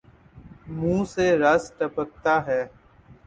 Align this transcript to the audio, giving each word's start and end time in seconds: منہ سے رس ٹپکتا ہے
منہ 0.77 1.03
سے 1.13 1.25
رس 1.41 1.63
ٹپکتا 1.77 2.35
ہے 2.47 2.61